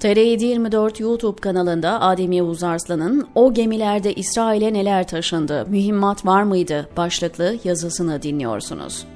TR724 0.00 1.02
YouTube 1.02 1.40
kanalında 1.40 2.00
Adem 2.00 2.32
Yavuz 2.32 2.62
Arslan'ın 2.62 3.28
O 3.34 3.54
gemilerde 3.54 4.14
İsrail'e 4.14 4.72
neler 4.72 5.06
taşındı, 5.06 5.66
mühimmat 5.68 6.26
var 6.26 6.42
mıydı 6.42 6.88
başlıklı 6.96 7.56
yazısını 7.64 8.22
dinliyorsunuz. 8.22 9.06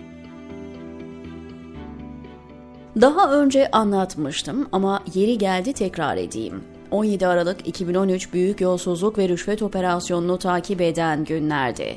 Daha 3.00 3.32
önce 3.32 3.70
anlatmıştım 3.70 4.68
ama 4.72 5.00
yeri 5.14 5.38
geldi 5.38 5.72
tekrar 5.72 6.16
edeyim. 6.16 6.64
17 6.90 7.26
Aralık 7.26 7.68
2013 7.68 8.32
Büyük 8.32 8.60
Yolsuzluk 8.60 9.18
ve 9.18 9.28
Rüşvet 9.28 9.62
Operasyonu'nu 9.62 10.38
takip 10.38 10.80
eden 10.80 11.24
günlerdi. 11.24 11.96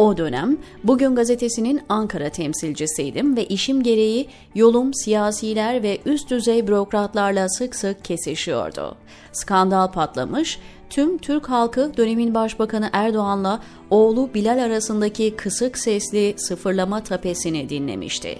O 0.00 0.16
dönem 0.16 0.58
Bugün 0.84 1.14
gazetesinin 1.14 1.80
Ankara 1.88 2.28
temsilcisiydim 2.28 3.36
ve 3.36 3.46
işim 3.46 3.82
gereği 3.82 4.28
yolum 4.54 4.94
siyasiler 4.94 5.82
ve 5.82 5.98
üst 6.06 6.30
düzey 6.30 6.66
bürokratlarla 6.66 7.48
sık 7.48 7.76
sık 7.76 8.04
kesişiyordu. 8.04 8.96
Skandal 9.32 9.92
patlamış, 9.92 10.58
tüm 10.90 11.18
Türk 11.18 11.50
halkı 11.50 11.96
dönemin 11.96 12.34
başbakanı 12.34 12.90
Erdoğan'la 12.92 13.62
oğlu 13.90 14.34
Bilal 14.34 14.64
arasındaki 14.64 15.36
kısık 15.36 15.78
sesli 15.78 16.34
sıfırlama 16.36 17.02
tapesini 17.02 17.68
dinlemişti. 17.68 18.38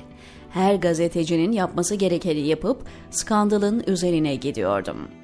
Her 0.50 0.74
gazetecinin 0.74 1.52
yapması 1.52 1.94
gerekeni 1.94 2.40
yapıp 2.40 2.82
skandalın 3.10 3.84
üzerine 3.86 4.34
gidiyordum. 4.34 5.19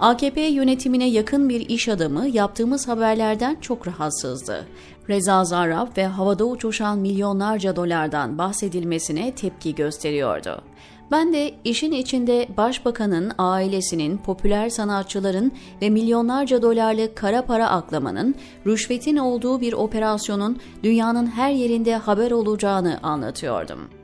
AKP 0.00 0.40
yönetimine 0.40 1.08
yakın 1.08 1.48
bir 1.48 1.68
iş 1.68 1.88
adamı 1.88 2.28
yaptığımız 2.28 2.88
haberlerden 2.88 3.56
çok 3.60 3.86
rahatsızdı. 3.86 4.66
Reza 5.08 5.44
Zarrab 5.44 5.96
ve 5.96 6.06
havada 6.06 6.44
uçuşan 6.44 6.98
milyonlarca 6.98 7.76
dolardan 7.76 8.38
bahsedilmesine 8.38 9.34
tepki 9.34 9.74
gösteriyordu. 9.74 10.62
Ben 11.10 11.32
de 11.32 11.54
işin 11.64 11.92
içinde 11.92 12.48
başbakanın, 12.56 13.32
ailesinin, 13.38 14.18
popüler 14.18 14.68
sanatçıların 14.68 15.52
ve 15.82 15.90
milyonlarca 15.90 16.62
dolarlık 16.62 17.16
kara 17.16 17.44
para 17.44 17.70
aklamanın, 17.70 18.34
rüşvetin 18.66 19.16
olduğu 19.16 19.60
bir 19.60 19.72
operasyonun 19.72 20.58
dünyanın 20.82 21.26
her 21.26 21.50
yerinde 21.50 21.96
haber 21.96 22.30
olacağını 22.30 22.98
anlatıyordum.'' 23.02 23.99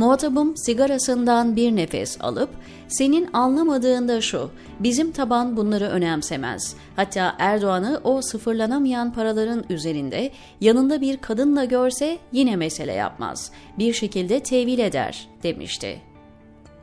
Muhatabım 0.00 0.56
sigarasından 0.56 1.56
bir 1.56 1.76
nefes 1.76 2.20
alıp 2.20 2.50
senin 2.88 3.28
anlamadığın 3.32 4.08
da 4.08 4.20
şu 4.20 4.50
bizim 4.80 5.12
taban 5.12 5.56
bunları 5.56 5.84
önemsemez. 5.84 6.76
Hatta 6.96 7.36
Erdoğan'ı 7.38 8.00
o 8.04 8.22
sıfırlanamayan 8.22 9.12
paraların 9.12 9.64
üzerinde 9.70 10.30
yanında 10.60 11.00
bir 11.00 11.16
kadınla 11.16 11.64
görse 11.64 12.18
yine 12.32 12.56
mesele 12.56 12.92
yapmaz. 12.92 13.52
Bir 13.78 13.92
şekilde 13.92 14.40
tevil 14.40 14.78
eder 14.78 15.28
demişti. 15.42 16.00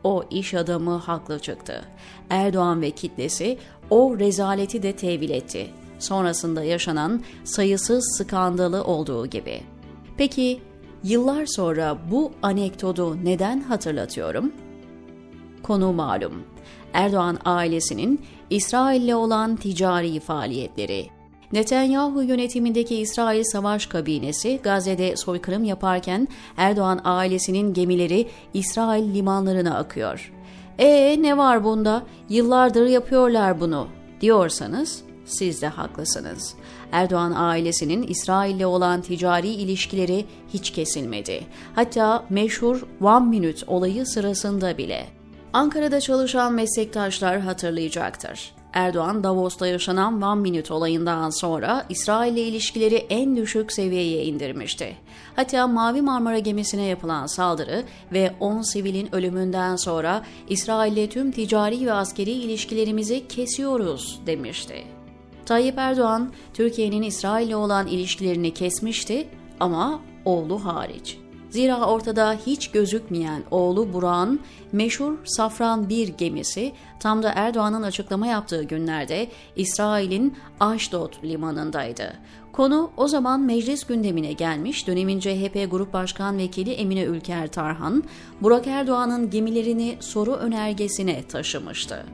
O 0.03 0.23
iş 0.31 0.53
adamı 0.53 0.95
haklı 0.95 1.39
çıktı. 1.39 1.85
Erdoğan 2.29 2.81
ve 2.81 2.91
kitlesi 2.91 3.57
o 3.89 4.19
rezaleti 4.19 4.83
de 4.83 4.95
tevil 4.95 5.29
etti. 5.29 5.67
Sonrasında 5.99 6.63
yaşanan 6.63 7.23
sayısız 7.43 8.17
skandalı 8.17 8.83
olduğu 8.83 9.27
gibi. 9.27 9.61
Peki 10.17 10.59
Yıllar 11.03 11.45
sonra 11.45 11.97
bu 12.11 12.31
anekdotu 12.41 13.17
neden 13.25 13.59
hatırlatıyorum? 13.59 14.51
Konu 15.63 15.93
malum. 15.93 16.43
Erdoğan 16.93 17.37
ailesinin 17.45 18.21
İsrail'le 18.49 19.13
olan 19.15 19.55
ticari 19.55 20.19
faaliyetleri. 20.19 21.07
Netanyahu 21.53 22.23
yönetimindeki 22.23 22.95
İsrail 22.95 23.43
Savaş 23.43 23.85
Kabinesi 23.85 24.59
Gazze'de 24.63 25.15
soykırım 25.15 25.63
yaparken 25.63 26.27
Erdoğan 26.57 27.01
ailesinin 27.03 27.73
gemileri 27.73 28.27
İsrail 28.53 29.13
limanlarına 29.13 29.77
akıyor. 29.77 30.33
E 30.79 31.21
ne 31.21 31.37
var 31.37 31.63
bunda? 31.63 32.03
Yıllardır 32.29 32.87
yapıyorlar 32.87 33.59
bunu 33.59 33.87
diyorsanız 34.21 35.06
siz 35.27 35.61
de 35.61 35.67
haklısınız. 35.67 36.55
Erdoğan 36.91 37.33
ailesinin 37.35 38.03
İsrail'le 38.03 38.65
olan 38.65 39.01
ticari 39.01 39.49
ilişkileri 39.49 40.25
hiç 40.53 40.71
kesilmedi. 40.71 41.43
Hatta 41.75 42.25
meşhur 42.29 42.81
One 43.01 43.25
Minute 43.25 43.65
olayı 43.67 44.05
sırasında 44.05 44.77
bile. 44.77 45.07
Ankara'da 45.53 46.01
çalışan 46.01 46.53
meslektaşlar 46.53 47.39
hatırlayacaktır. 47.39 48.57
Erdoğan 48.73 49.23
Davos'ta 49.23 49.67
yaşanan 49.67 50.21
One 50.21 50.41
Minute 50.41 50.73
olayından 50.73 51.29
sonra 51.29 51.85
İsrail 51.89 52.33
ile 52.33 52.41
ilişkileri 52.41 52.95
en 52.95 53.37
düşük 53.37 53.71
seviyeye 53.71 54.23
indirmişti. 54.23 54.95
Hatta 55.35 55.67
Mavi 55.67 56.01
Marmara 56.01 56.39
gemisine 56.39 56.83
yapılan 56.83 57.25
saldırı 57.25 57.83
ve 58.13 58.33
10 58.39 58.61
sivilin 58.61 59.15
ölümünden 59.15 59.75
sonra 59.75 60.23
İsrail 60.49 60.93
ile 60.93 61.09
tüm 61.09 61.31
ticari 61.31 61.85
ve 61.85 61.93
askeri 61.93 62.31
ilişkilerimizi 62.31 63.27
kesiyoruz 63.27 64.19
demişti. 64.25 64.96
Tayyip 65.47 65.77
Erdoğan, 65.77 66.31
Türkiye'nin 66.53 67.01
İsrail 67.01 67.47
ile 67.47 67.55
olan 67.55 67.87
ilişkilerini 67.87 68.53
kesmişti 68.53 69.27
ama 69.59 70.01
oğlu 70.25 70.65
hariç. 70.65 71.17
Zira 71.49 71.85
ortada 71.85 72.37
hiç 72.45 72.71
gözükmeyen 72.71 73.43
oğlu 73.51 73.93
Burak'ın 73.93 74.39
meşhur 74.71 75.13
Safran 75.25 75.89
1 75.89 76.07
gemisi 76.07 76.71
tam 76.99 77.23
da 77.23 77.31
Erdoğan'ın 77.35 77.83
açıklama 77.83 78.27
yaptığı 78.27 78.63
günlerde 78.63 79.27
İsrail'in 79.55 80.37
Ashdod 80.59 81.13
limanındaydı. 81.23 82.13
Konu 82.51 82.91
o 82.97 83.07
zaman 83.07 83.41
meclis 83.41 83.83
gündemine 83.83 84.33
gelmiş 84.33 84.87
dönemin 84.87 85.19
CHP 85.19 85.71
Grup 85.71 85.93
Başkan 85.93 86.37
Vekili 86.37 86.71
Emine 86.71 87.03
Ülker 87.03 87.47
Tarhan, 87.47 88.03
Burak 88.41 88.67
Erdoğan'ın 88.67 89.29
gemilerini 89.29 89.97
soru 89.99 90.33
önergesine 90.33 91.23
taşımıştı. 91.23 92.05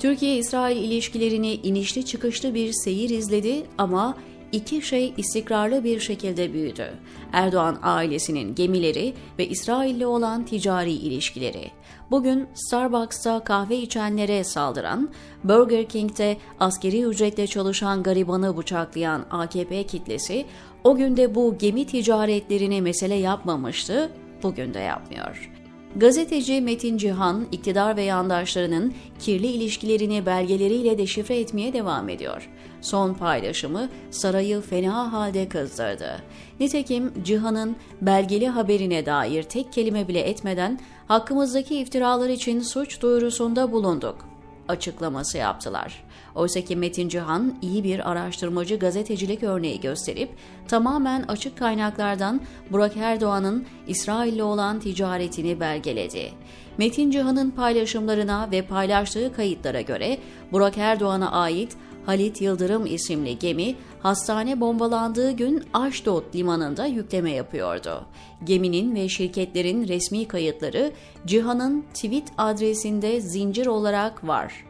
Türkiye-İsrail 0.00 0.76
ilişkilerini 0.76 1.54
inişli 1.54 2.04
çıkışlı 2.04 2.54
bir 2.54 2.72
seyir 2.72 3.10
izledi 3.10 3.62
ama 3.78 4.16
iki 4.52 4.82
şey 4.82 5.14
istikrarlı 5.16 5.84
bir 5.84 6.00
şekilde 6.00 6.52
büyüdü. 6.52 6.86
Erdoğan 7.32 7.78
ailesinin 7.82 8.54
gemileri 8.54 9.14
ve 9.38 9.48
İsrail'le 9.48 10.04
olan 10.04 10.44
ticari 10.44 10.92
ilişkileri. 10.92 11.70
Bugün 12.10 12.48
Starbucks'ta 12.54 13.44
kahve 13.44 13.76
içenlere 13.76 14.44
saldıran, 14.44 15.10
Burger 15.44 15.88
King'de 15.88 16.36
askeri 16.60 17.02
ücretle 17.02 17.46
çalışan 17.46 18.02
garibanı 18.02 18.56
bıçaklayan 18.56 19.26
AKP 19.30 19.82
kitlesi 19.86 20.46
o 20.84 20.96
günde 20.96 21.34
bu 21.34 21.58
gemi 21.58 21.86
ticaretlerini 21.86 22.82
mesele 22.82 23.14
yapmamıştı, 23.14 24.12
bugün 24.42 24.74
de 24.74 24.78
yapmıyor. 24.78 25.59
Gazeteci 25.96 26.60
Metin 26.60 26.96
Cihan, 26.96 27.46
iktidar 27.52 27.96
ve 27.96 28.02
yandaşlarının 28.02 28.94
kirli 29.18 29.46
ilişkilerini 29.46 30.26
belgeleriyle 30.26 30.98
deşifre 30.98 31.38
etmeye 31.38 31.72
devam 31.72 32.08
ediyor. 32.08 32.48
Son 32.80 33.14
paylaşımı 33.14 33.88
sarayı 34.10 34.60
fena 34.60 35.12
halde 35.12 35.48
kızdırdı. 35.48 36.22
Nitekim 36.60 37.12
Cihan'ın 37.24 37.76
belgeli 38.02 38.48
haberine 38.48 39.06
dair 39.06 39.42
tek 39.42 39.72
kelime 39.72 40.08
bile 40.08 40.20
etmeden 40.20 40.80
hakkımızdaki 41.08 41.76
iftiralar 41.76 42.28
için 42.28 42.60
suç 42.60 43.02
duyurusunda 43.02 43.72
bulunduk 43.72 44.29
açıklaması 44.70 45.38
yaptılar. 45.38 46.04
Oysa 46.34 46.60
ki 46.60 46.76
Metin 46.76 47.08
Cihan 47.08 47.58
iyi 47.62 47.84
bir 47.84 48.10
araştırmacı 48.10 48.78
gazetecilik 48.78 49.42
örneği 49.42 49.80
gösterip 49.80 50.30
tamamen 50.68 51.22
açık 51.22 51.58
kaynaklardan 51.58 52.40
Burak 52.70 52.96
Erdoğan'ın 52.96 53.66
İsrail'le 53.86 54.42
olan 54.42 54.80
ticaretini 54.80 55.60
belgeledi. 55.60 56.30
Metin 56.78 57.10
Cihan'ın 57.10 57.50
paylaşımlarına 57.50 58.48
ve 58.52 58.62
paylaştığı 58.62 59.32
kayıtlara 59.32 59.80
göre 59.80 60.18
Burak 60.52 60.78
Erdoğan'a 60.78 61.30
ait 61.32 61.76
Halit 62.06 62.40
Yıldırım 62.40 62.86
isimli 62.86 63.38
gemi 63.38 63.74
hastane 64.02 64.60
bombalandığı 64.60 65.30
gün 65.30 65.64
Ashdod 65.72 66.34
limanında 66.34 66.86
yükleme 66.86 67.30
yapıyordu. 67.30 68.06
Geminin 68.44 68.94
ve 68.94 69.08
şirketlerin 69.08 69.88
resmi 69.88 70.28
kayıtları 70.28 70.92
Cihan'ın 71.26 71.84
tweet 71.94 72.28
adresinde 72.38 73.20
zincir 73.20 73.66
olarak 73.66 74.26
var. 74.28 74.64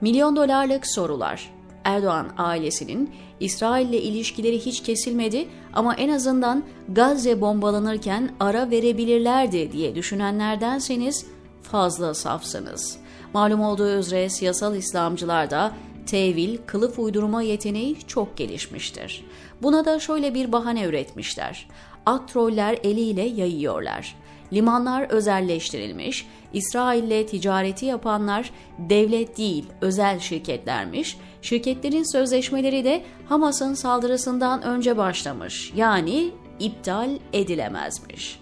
Milyon 0.00 0.36
dolarlık 0.36 0.86
sorular. 0.86 1.50
Erdoğan 1.84 2.28
ailesinin 2.38 3.10
İsrail 3.40 3.88
ile 3.88 4.02
ilişkileri 4.02 4.58
hiç 4.58 4.82
kesilmedi 4.82 5.48
ama 5.72 5.94
en 5.94 6.08
azından 6.08 6.64
Gazze 6.88 7.40
bombalanırken 7.40 8.30
ara 8.40 8.70
verebilirlerdi 8.70 9.72
diye 9.72 9.94
düşünenlerdenseniz 9.94 11.26
fazla 11.62 12.14
safsınız. 12.14 12.96
Malum 13.34 13.60
olduğu 13.60 13.98
üzere 13.98 14.28
siyasal 14.28 14.76
İslamcılar 14.76 15.50
da 15.50 15.72
tevil, 16.06 16.58
kılıf 16.66 16.98
uydurma 16.98 17.42
yeteneği 17.42 17.96
çok 18.06 18.36
gelişmiştir. 18.36 19.24
Buna 19.62 19.84
da 19.84 19.98
şöyle 19.98 20.34
bir 20.34 20.52
bahane 20.52 20.84
üretmişler. 20.84 21.68
Aktroller 22.06 22.78
eliyle 22.84 23.22
yayıyorlar. 23.22 24.16
Limanlar 24.52 25.10
özelleştirilmiş, 25.10 26.26
İsrail'le 26.52 27.26
ticareti 27.26 27.86
yapanlar 27.86 28.50
devlet 28.78 29.38
değil 29.38 29.64
özel 29.80 30.18
şirketlermiş, 30.18 31.16
şirketlerin 31.42 32.12
sözleşmeleri 32.12 32.84
de 32.84 33.04
Hamas'ın 33.28 33.74
saldırısından 33.74 34.62
önce 34.62 34.96
başlamış 34.96 35.72
yani 35.76 36.30
iptal 36.60 37.10
edilemezmiş. 37.32 38.40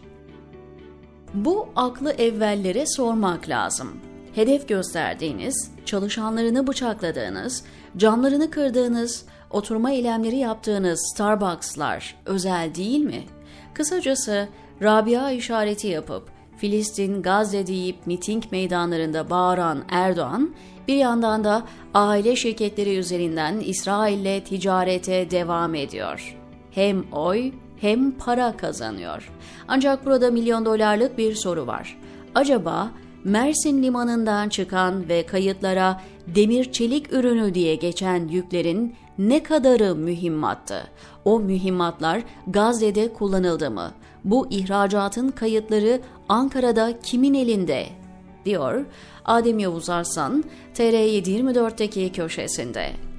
Bu 1.34 1.68
aklı 1.76 2.12
evvellere 2.12 2.84
sormak 2.86 3.48
lazım 3.48 4.11
hedef 4.34 4.68
gösterdiğiniz, 4.68 5.70
çalışanlarını 5.84 6.66
bıçakladığınız, 6.66 7.64
camlarını 7.96 8.50
kırdığınız, 8.50 9.24
oturma 9.50 9.90
eylemleri 9.92 10.36
yaptığınız 10.36 11.12
Starbucks'lar 11.14 12.14
özel 12.26 12.74
değil 12.74 13.00
mi? 13.00 13.22
Kısacası 13.74 14.48
Rabia 14.82 15.30
işareti 15.30 15.86
yapıp 15.86 16.30
Filistin, 16.56 17.22
Gazze 17.22 17.66
deyip 17.66 18.06
miting 18.06 18.44
meydanlarında 18.50 19.30
bağıran 19.30 19.84
Erdoğan, 19.90 20.54
bir 20.88 20.96
yandan 20.96 21.44
da 21.44 21.62
aile 21.94 22.36
şirketleri 22.36 22.96
üzerinden 22.96 23.60
İsrail'le 23.60 24.44
ticarete 24.44 25.30
devam 25.30 25.74
ediyor. 25.74 26.36
Hem 26.70 27.12
oy 27.12 27.52
hem 27.80 28.10
para 28.10 28.56
kazanıyor. 28.56 29.32
Ancak 29.68 30.06
burada 30.06 30.30
milyon 30.30 30.64
dolarlık 30.64 31.18
bir 31.18 31.34
soru 31.34 31.66
var. 31.66 31.98
Acaba 32.34 32.90
Mersin 33.24 33.82
limanından 33.82 34.48
çıkan 34.48 35.08
ve 35.08 35.26
kayıtlara 35.26 36.00
demir 36.26 36.72
çelik 36.72 37.12
ürünü 37.12 37.54
diye 37.54 37.74
geçen 37.74 38.28
yüklerin 38.28 38.94
ne 39.18 39.42
kadarı 39.42 39.94
mühimmattı? 39.94 40.90
O 41.24 41.40
mühimmatlar 41.40 42.22
Gazze'de 42.46 43.12
kullanıldı 43.12 43.70
mı? 43.70 43.92
Bu 44.24 44.46
ihracatın 44.50 45.28
kayıtları 45.28 46.00
Ankara'da 46.28 47.00
kimin 47.00 47.34
elinde? 47.34 47.86
diyor 48.44 48.84
Adem 49.24 49.58
Yavuz 49.58 49.90
Arslan 49.90 50.44
TR724'teki 50.74 52.12
köşesinde. 52.12 53.11